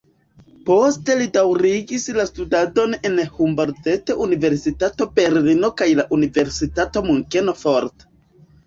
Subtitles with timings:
[0.69, 8.11] Poste li daŭrigis la studadon en la Humboldt-universitato Berlino kaj la universitato Munkeno fort.